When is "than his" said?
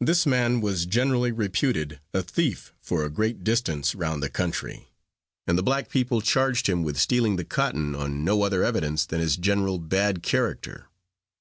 9.04-9.36